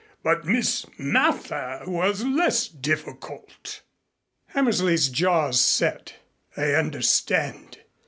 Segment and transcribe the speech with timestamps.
[0.23, 3.81] But Miss Mather was less difficult."
[4.47, 6.15] Hammersley's jaws set.
[6.57, 7.77] "I understand.